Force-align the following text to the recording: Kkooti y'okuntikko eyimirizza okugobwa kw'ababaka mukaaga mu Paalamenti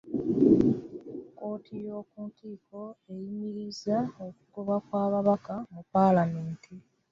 Kkooti 1.27 1.75
y'okuntikko 1.87 2.81
eyimirizza 3.11 3.97
okugobwa 4.25 4.75
kw'ababaka 4.89 5.53
mukaaga 5.73 5.73
mu 5.75 5.81
Paalamenti 5.93 6.71